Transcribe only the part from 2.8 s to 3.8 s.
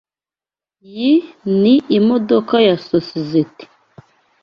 sosizoete.